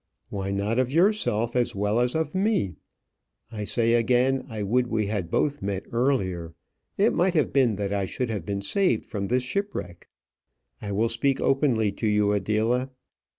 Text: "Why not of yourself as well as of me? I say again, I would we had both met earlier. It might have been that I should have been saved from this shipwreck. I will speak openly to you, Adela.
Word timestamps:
"Why 0.29 0.49
not 0.49 0.79
of 0.79 0.91
yourself 0.91 1.55
as 1.55 1.75
well 1.75 1.99
as 1.99 2.15
of 2.15 2.33
me? 2.33 2.73
I 3.51 3.65
say 3.65 3.93
again, 3.93 4.47
I 4.49 4.63
would 4.63 4.87
we 4.87 5.05
had 5.05 5.29
both 5.29 5.61
met 5.61 5.83
earlier. 5.91 6.55
It 6.97 7.13
might 7.13 7.35
have 7.35 7.53
been 7.53 7.75
that 7.75 7.93
I 7.93 8.05
should 8.05 8.31
have 8.31 8.43
been 8.43 8.63
saved 8.63 9.05
from 9.05 9.27
this 9.27 9.43
shipwreck. 9.43 10.09
I 10.81 10.91
will 10.91 11.07
speak 11.07 11.39
openly 11.39 11.91
to 11.91 12.07
you, 12.07 12.33
Adela. 12.33 12.89